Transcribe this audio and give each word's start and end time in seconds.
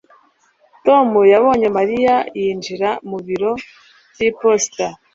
Tom 0.85 1.07
yabonye 1.33 1.67
Mariya 1.77 2.15
yinjira 2.39 2.89
mu 3.09 3.17
biro 3.27 3.51
byiposita 4.13 4.85